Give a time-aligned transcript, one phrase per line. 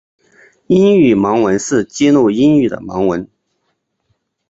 [0.65, 3.29] 英语盲文是记录英语的盲文。